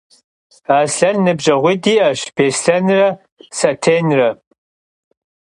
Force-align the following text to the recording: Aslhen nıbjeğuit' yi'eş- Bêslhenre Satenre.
Aslhen 0.77 1.17
nıbjeğuit' 1.25 1.87
yi'eş- 1.89 2.21
Bêslhenre 2.35 3.07
Satenre. 3.57 4.29